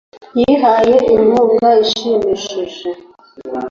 yihaye 0.39 0.95
inkunga 1.13 1.69
ishimishije 1.83 2.89